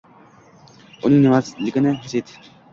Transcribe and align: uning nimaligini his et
uning 1.05 1.21
nimaligini 1.27 1.91
his 2.01 2.13
et 2.23 2.29